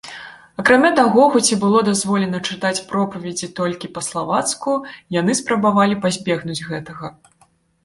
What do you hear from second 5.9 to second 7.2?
пазбегнуць гэтага.